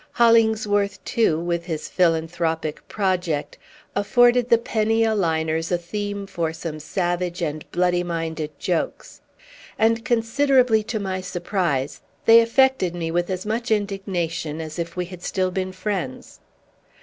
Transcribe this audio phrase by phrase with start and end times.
[0.13, 3.59] Hollingsworth, too, with his philanthropic project,
[3.95, 9.21] afforded the penny a liners a theme for some savage and bloody minded jokes;
[9.77, 15.05] and, considerably to my surprise, they affected me with as much indignation as if we
[15.05, 16.39] had still been friends.